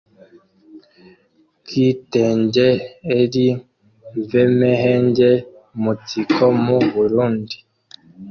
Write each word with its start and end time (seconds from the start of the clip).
ubwitenge 1.57 2.69
eri 3.19 3.47
mvemehenge 4.19 5.29
umunsiko 5.75 6.43
mu 6.63 6.77
Burunndi 6.93 7.57